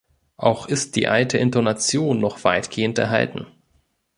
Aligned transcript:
Auch 0.37 0.67
ist 0.67 0.95
die 0.95 1.07
alte 1.07 1.37
Intonation 1.37 2.19
noch 2.19 2.43
weitgehend 2.43 2.97
erhalten. 2.97 3.45